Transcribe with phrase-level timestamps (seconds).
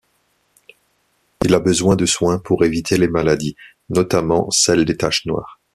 [1.45, 3.55] Il a besoin de soins pour éviter les maladies,
[3.89, 5.59] notamment celle des taches noires.